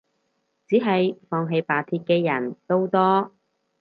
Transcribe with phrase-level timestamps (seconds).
[0.65, 3.31] 只係放棄罷鐵嘅人都多